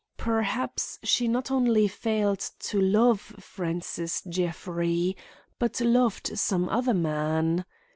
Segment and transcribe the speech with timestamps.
[0.17, 5.15] Perhaps she not only failed to love Francis Jeffrey,
[5.59, 7.63] but loved some other man.